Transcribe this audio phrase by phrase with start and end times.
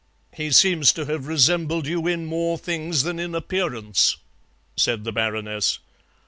[0.33, 4.17] "He seems to have resembled you in more things than in appearance,"
[4.75, 5.77] said the Baroness.